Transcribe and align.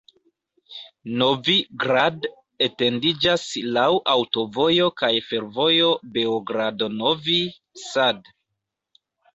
Novi 1.21 1.57
Grad 1.83 2.25
etendiĝas 2.69 3.45
laŭ 3.77 3.87
aŭtovojo 4.17 4.91
kaj 5.03 5.13
fervojo 5.29 5.95
Beogrado-Novi 6.19 7.41
Sad. 7.89 8.35